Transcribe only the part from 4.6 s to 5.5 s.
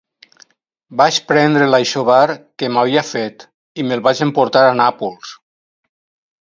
a Nàpols.